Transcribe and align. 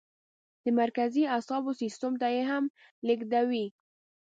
د 0.63 0.65
مرکزي 0.81 1.23
اعصابو 1.35 1.71
سیستم 1.81 2.13
ته 2.21 2.27
یې 2.35 2.43
لیږدوي. 3.07 3.65